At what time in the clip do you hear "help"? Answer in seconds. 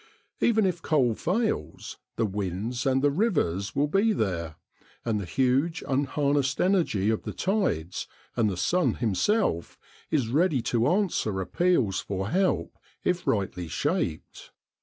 12.29-12.79